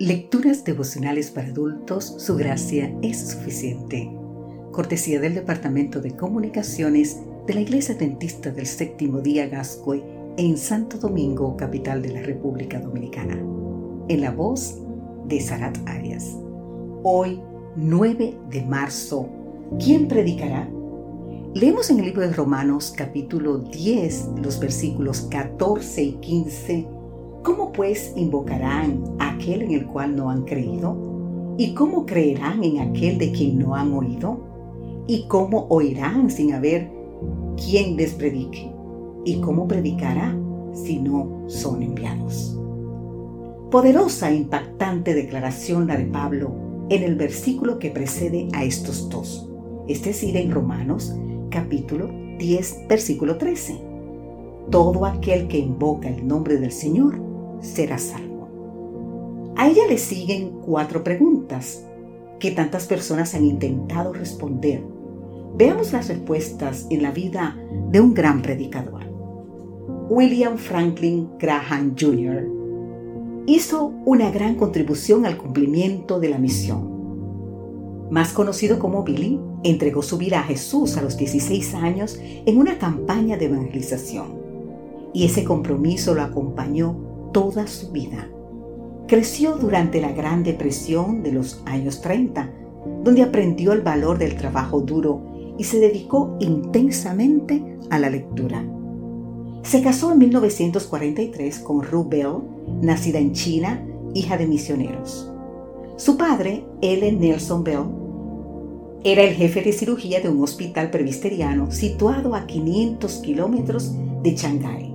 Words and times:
Lecturas 0.00 0.64
devocionales 0.64 1.30
para 1.30 1.48
adultos, 1.48 2.14
su 2.16 2.34
gracia 2.34 2.90
es 3.02 3.18
suficiente. 3.32 4.10
Cortesía 4.72 5.20
del 5.20 5.34
Departamento 5.34 6.00
de 6.00 6.16
Comunicaciones 6.16 7.18
de 7.46 7.52
la 7.52 7.60
Iglesia 7.60 7.94
Dentista 7.96 8.50
del 8.50 8.64
Séptimo 8.64 9.20
Día 9.20 9.46
Gascoy 9.48 10.02
en 10.38 10.56
Santo 10.56 10.96
Domingo, 10.96 11.54
capital 11.54 12.00
de 12.00 12.14
la 12.14 12.22
República 12.22 12.80
Dominicana. 12.80 13.34
En 14.08 14.22
la 14.22 14.30
voz 14.30 14.78
de 15.26 15.38
Sarat 15.38 15.76
Arias. 15.86 16.34
Hoy, 17.02 17.38
9 17.76 18.38
de 18.48 18.62
marzo, 18.62 19.28
¿quién 19.78 20.08
predicará? 20.08 20.66
Leemos 21.52 21.90
en 21.90 21.98
el 21.98 22.06
libro 22.06 22.22
de 22.22 22.32
Romanos 22.32 22.94
capítulo 22.96 23.58
10, 23.58 24.28
los 24.42 24.58
versículos 24.58 25.28
14 25.30 26.02
y 26.02 26.12
15 26.12 26.99
¿Cómo 27.42 27.72
pues 27.72 28.12
invocarán 28.16 29.02
a 29.18 29.30
aquel 29.30 29.62
en 29.62 29.70
el 29.72 29.86
cual 29.86 30.14
no 30.14 30.28
han 30.28 30.42
creído? 30.42 31.54
¿Y 31.56 31.72
cómo 31.72 32.04
creerán 32.04 32.62
en 32.62 32.80
aquel 32.80 33.16
de 33.16 33.32
quien 33.32 33.58
no 33.58 33.74
han 33.74 33.92
oído? 33.94 34.40
¿Y 35.06 35.24
cómo 35.26 35.66
oirán 35.70 36.30
sin 36.30 36.52
haber 36.52 36.90
quien 37.56 37.96
les 37.96 38.12
predique? 38.12 38.70
¿Y 39.24 39.40
cómo 39.40 39.66
predicará 39.66 40.36
si 40.74 40.98
no 40.98 41.44
son 41.46 41.82
enviados? 41.82 42.58
Poderosa 43.70 44.30
e 44.30 44.36
impactante 44.36 45.14
declaración 45.14 45.86
la 45.86 45.96
de 45.96 46.04
Pablo 46.04 46.52
en 46.90 47.02
el 47.02 47.14
versículo 47.14 47.78
que 47.78 47.90
precede 47.90 48.48
a 48.52 48.64
estos 48.64 49.08
dos, 49.08 49.48
es 49.88 50.02
decir, 50.02 50.36
en 50.36 50.50
Romanos 50.50 51.14
capítulo 51.50 52.10
10, 52.38 52.88
versículo 52.88 53.38
13. 53.38 53.80
Todo 54.70 55.06
aquel 55.06 55.48
que 55.48 55.58
invoca 55.58 56.08
el 56.08 56.26
nombre 56.26 56.58
del 56.58 56.72
Señor 56.72 57.29
será 57.60 57.98
salvo. 57.98 58.40
A 59.56 59.68
ella 59.68 59.86
le 59.88 59.98
siguen 59.98 60.60
cuatro 60.60 61.04
preguntas 61.04 61.84
que 62.38 62.50
tantas 62.50 62.86
personas 62.86 63.34
han 63.34 63.44
intentado 63.44 64.12
responder. 64.12 64.82
Veamos 65.56 65.92
las 65.92 66.08
respuestas 66.08 66.86
en 66.90 67.02
la 67.02 67.10
vida 67.10 67.56
de 67.90 68.00
un 68.00 68.14
gran 68.14 68.40
predicador. 68.40 69.04
William 70.08 70.56
Franklin 70.56 71.28
Graham 71.38 71.94
Jr. 71.98 72.48
hizo 73.46 73.92
una 74.06 74.30
gran 74.30 74.54
contribución 74.54 75.26
al 75.26 75.36
cumplimiento 75.36 76.18
de 76.18 76.30
la 76.30 76.38
misión. 76.38 78.08
Más 78.10 78.32
conocido 78.32 78.78
como 78.78 79.04
Billy, 79.04 79.38
entregó 79.62 80.02
su 80.02 80.16
vida 80.16 80.40
a 80.40 80.44
Jesús 80.44 80.96
a 80.96 81.02
los 81.02 81.16
16 81.16 81.74
años 81.74 82.18
en 82.20 82.58
una 82.58 82.78
campaña 82.78 83.36
de 83.36 83.44
evangelización. 83.44 84.40
Y 85.12 85.26
ese 85.26 85.44
compromiso 85.44 86.14
lo 86.14 86.22
acompañó 86.22 87.09
toda 87.32 87.66
su 87.66 87.90
vida. 87.90 88.28
Creció 89.06 89.56
durante 89.56 90.00
la 90.00 90.12
Gran 90.12 90.42
Depresión 90.42 91.22
de 91.22 91.32
los 91.32 91.62
años 91.66 92.00
30, 92.00 92.50
donde 93.02 93.22
aprendió 93.22 93.72
el 93.72 93.82
valor 93.82 94.18
del 94.18 94.36
trabajo 94.36 94.80
duro 94.80 95.54
y 95.58 95.64
se 95.64 95.80
dedicó 95.80 96.36
intensamente 96.40 97.62
a 97.90 97.98
la 97.98 98.08
lectura. 98.08 98.64
Se 99.62 99.82
casó 99.82 100.12
en 100.12 100.18
1943 100.18 101.58
con 101.58 101.82
Ruth 101.82 102.08
Bell, 102.08 102.36
nacida 102.80 103.18
en 103.18 103.32
China, 103.32 103.84
hija 104.14 104.36
de 104.36 104.46
misioneros. 104.46 105.30
Su 105.96 106.16
padre, 106.16 106.64
Ellen 106.80 107.20
Nelson 107.20 107.62
Bell, 107.62 107.84
era 109.02 109.22
el 109.22 109.34
jefe 109.34 109.62
de 109.62 109.72
cirugía 109.72 110.20
de 110.20 110.28
un 110.28 110.42
hospital 110.42 110.90
presbiteriano 110.90 111.70
situado 111.70 112.34
a 112.34 112.46
500 112.46 113.12
kilómetros 113.18 113.94
de 114.22 114.34
Shanghái. 114.34 114.94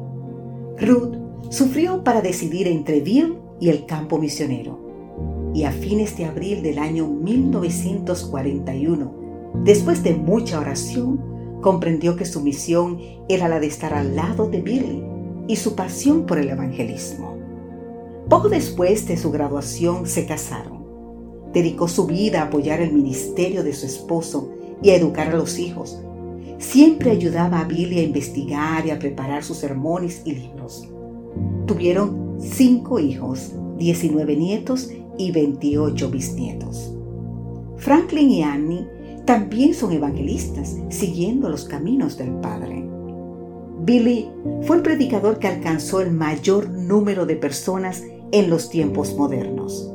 Ruth 0.80 1.25
sufrió 1.56 2.04
para 2.04 2.22
decidir 2.22 2.68
entre 2.68 3.00
Bill 3.00 3.38
y 3.62 3.70
el 3.70 3.86
campo 3.86 4.18
misionero. 4.18 4.78
Y 5.54 5.64
a 5.64 5.72
fines 5.72 6.18
de 6.18 6.26
abril 6.26 6.62
del 6.62 6.80
año 6.80 7.08
1941, 7.08 9.14
después 9.64 10.04
de 10.04 10.16
mucha 10.16 10.60
oración, 10.60 11.62
comprendió 11.62 12.18
que 12.18 12.26
su 12.26 12.42
misión 12.42 13.00
era 13.30 13.48
la 13.48 13.62
de 13.62 13.68
estar 13.68 13.94
al 13.94 14.18
lado 14.18 14.50
de 14.50 14.62
Billy 14.62 15.02
y 15.48 15.56
su 15.56 15.76
pasión 15.76 16.26
por 16.26 16.40
el 16.40 16.50
evangelismo. 16.50 17.38
Poco 18.28 18.50
después 18.50 19.08
de 19.08 19.16
su 19.16 19.32
graduación 19.32 20.08
se 20.08 20.26
casaron. 20.26 20.84
Dedicó 21.54 21.88
su 21.88 22.06
vida 22.06 22.42
a 22.42 22.48
apoyar 22.48 22.82
el 22.82 22.92
ministerio 22.92 23.64
de 23.64 23.72
su 23.72 23.86
esposo 23.86 24.52
y 24.84 24.90
a 24.90 24.96
educar 24.96 25.30
a 25.30 25.38
los 25.38 25.58
hijos. 25.58 26.02
Siempre 26.58 27.12
ayudaba 27.12 27.62
a 27.62 27.64
Billy 27.64 28.00
a 28.00 28.04
investigar 28.04 28.86
y 28.86 28.92
a 28.92 29.00
preparar 29.00 29.42
sus 29.42 29.60
sermones 29.60 30.22
y 30.26 30.34
libros. 30.34 30.90
Tuvieron 31.68 32.38
cinco 32.40 33.00
hijos, 33.00 33.54
19 33.78 34.36
nietos 34.36 34.90
y 35.18 35.32
28 35.32 36.10
bisnietos. 36.10 36.92
Franklin 37.78 38.30
y 38.30 38.44
Annie 38.44 38.86
también 39.26 39.74
son 39.74 39.92
evangelistas, 39.92 40.78
siguiendo 40.90 41.50
los 41.50 41.66
caminos 41.66 42.18
del 42.18 42.32
Padre. 42.36 42.88
Billy 43.80 44.30
fue 44.62 44.78
el 44.78 44.84
predicador 44.84 45.40
que 45.40 45.48
alcanzó 45.48 46.00
el 46.02 46.12
mayor 46.12 46.70
número 46.70 47.26
de 47.26 47.36
personas 47.36 48.04
en 48.32 48.50
los 48.50 48.70
tiempos 48.70 49.16
modernos. 49.16 49.92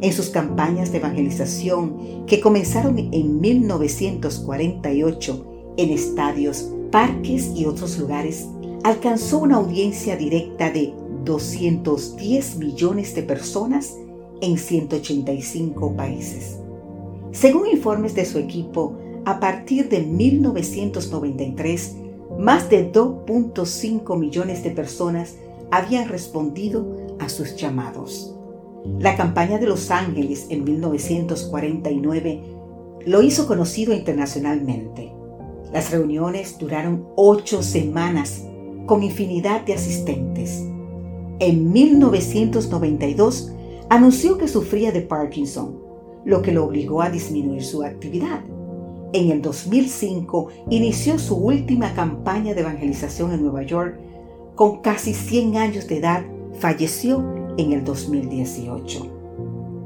En 0.00 0.12
sus 0.12 0.30
campañas 0.30 0.90
de 0.92 0.98
evangelización, 0.98 2.26
que 2.26 2.40
comenzaron 2.40 2.98
en 2.98 3.40
1948 3.40 5.46
en 5.76 5.90
estadios, 5.90 6.70
parques 6.90 7.52
y 7.54 7.66
otros 7.66 7.98
lugares, 7.98 8.48
alcanzó 8.84 9.38
una 9.38 9.56
audiencia 9.56 10.16
directa 10.16 10.70
de 10.70 10.94
210 11.24 12.56
millones 12.56 13.14
de 13.14 13.22
personas 13.22 13.96
en 14.40 14.58
185 14.58 15.96
países. 15.96 16.58
Según 17.32 17.66
informes 17.68 18.14
de 18.14 18.24
su 18.24 18.38
equipo, 18.38 18.96
a 19.24 19.40
partir 19.40 19.88
de 19.88 20.02
1993, 20.02 21.96
más 22.38 22.68
de 22.68 22.92
2.5 22.92 24.18
millones 24.18 24.62
de 24.62 24.70
personas 24.70 25.36
habían 25.70 26.08
respondido 26.08 27.16
a 27.18 27.28
sus 27.28 27.56
llamados. 27.56 28.36
La 28.98 29.16
campaña 29.16 29.58
de 29.58 29.66
Los 29.66 29.90
Ángeles 29.90 30.46
en 30.50 30.64
1949 30.64 32.42
lo 33.06 33.22
hizo 33.22 33.46
conocido 33.46 33.94
internacionalmente. 33.94 35.12
Las 35.72 35.90
reuniones 35.90 36.58
duraron 36.58 37.08
ocho 37.16 37.62
semanas 37.62 38.44
con 38.86 39.02
infinidad 39.02 39.62
de 39.62 39.74
asistentes. 39.74 40.64
En 41.40 41.72
1992 41.72 43.52
anunció 43.90 44.38
que 44.38 44.46
sufría 44.46 44.92
de 44.92 45.00
Parkinson, 45.00 45.80
lo 46.24 46.42
que 46.42 46.52
lo 46.52 46.64
obligó 46.64 47.02
a 47.02 47.10
disminuir 47.10 47.64
su 47.64 47.82
actividad. 47.82 48.40
En 49.12 49.30
el 49.30 49.42
2005 49.42 50.48
inició 50.70 51.18
su 51.18 51.36
última 51.36 51.92
campaña 51.94 52.54
de 52.54 52.60
evangelización 52.60 53.32
en 53.32 53.42
Nueva 53.42 53.62
York. 53.64 53.98
Con 54.54 54.80
casi 54.80 55.12
100 55.12 55.56
años 55.56 55.88
de 55.88 55.98
edad, 55.98 56.24
falleció 56.60 57.24
en 57.56 57.72
el 57.72 57.84
2018. 57.84 59.10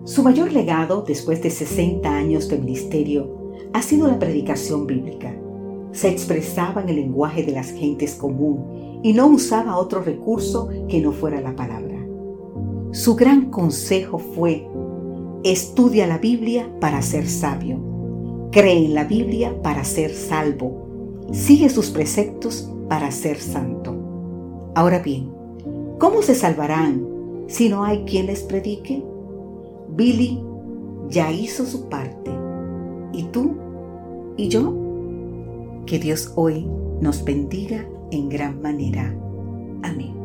Su 0.05 0.23
mayor 0.23 0.53
legado, 0.53 1.03
después 1.07 1.43
de 1.43 1.51
60 1.51 2.11
años 2.11 2.49
de 2.49 2.59
ministerio, 2.59 3.53
ha 3.73 3.81
sido 3.83 4.07
la 4.07 4.19
predicación 4.19 4.87
bíblica. 4.87 5.35
Se 5.93 6.09
expresaba 6.09 6.83
en 6.83 6.91
el 6.91 6.97
lenguaje 6.97 7.43
de 7.43 7.53
las 7.53 7.73
gentes 7.73 8.15
común 8.15 8.88
y 9.03 9.13
no 9.13 9.27
usaba 9.29 9.77
otro 9.77 10.03
recurso 10.03 10.69
que 10.89 11.01
no 11.01 11.13
fuera 11.13 11.41
la 11.41 11.55
palabra. 11.55 11.97
Su 12.93 13.17
gran 13.17 13.51
consejo 13.51 14.19
fue, 14.19 14.67
estudia 15.45 16.07
la 16.07 16.19
Biblia 16.19 16.71
para 16.81 17.03
ser 17.03 17.29
sabio, 17.29 17.79
cree 18.51 18.85
en 18.87 18.95
la 18.95 19.05
Biblia 19.05 19.63
para 19.63 19.85
ser 19.85 20.15
salvo, 20.15 21.27
sigue 21.33 21.69
sus 21.69 21.91
preceptos 21.91 22.73
para 22.89 23.11
ser 23.11 23.39
santo. 23.39 23.95
Ahora 24.75 25.01
bien, 25.01 25.31
¿cómo 25.99 26.23
se 26.23 26.35
salvarán 26.35 27.07
si 27.47 27.69
no 27.69 27.85
hay 27.85 28.05
quien 28.05 28.27
les 28.27 28.43
predique? 28.43 29.05
Billy 29.91 30.43
ya 31.09 31.31
hizo 31.31 31.65
su 31.67 31.89
parte. 31.89 32.31
¿Y 33.13 33.25
tú? 33.25 33.55
¿Y 34.37 34.49
yo? 34.49 34.75
Que 35.87 35.99
Dios 35.99 36.33
hoy 36.37 36.67
nos 37.01 37.25
bendiga 37.25 37.85
en 38.11 38.29
gran 38.29 38.61
manera. 38.61 39.15
Amén. 39.83 40.18